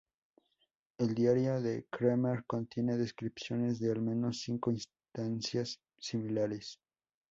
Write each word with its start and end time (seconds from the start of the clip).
El 0.97 1.13
diario 1.13 1.61
de 1.61 1.85
Kremer 1.91 2.43
contiene 2.47 2.97
descripciones 2.97 3.79
de 3.79 3.91
al 3.91 4.01
menos 4.01 4.41
cinco 4.41 4.71
instancias 4.71 5.79
similares. 5.99 6.79